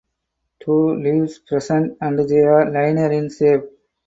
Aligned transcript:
Two 0.63 0.95
leaves 0.95 1.37
present 1.37 1.95
and 2.01 2.17
they 2.27 2.39
are 2.39 2.65
linear 2.71 3.11
in 3.11 3.29
shape. 3.29 3.65